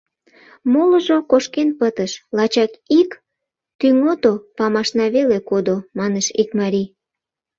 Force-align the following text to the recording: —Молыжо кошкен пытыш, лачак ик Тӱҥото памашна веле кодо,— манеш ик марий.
—Молыжо 0.71 1.17
кошкен 1.31 1.69
пытыш, 1.79 2.11
лачак 2.37 2.71
ик 2.99 3.09
Тӱҥото 3.79 4.31
памашна 4.57 5.05
веле 5.15 5.39
кодо,— 5.49 5.75
манеш 5.97 6.27
ик 6.41 6.49
марий. 6.59 6.87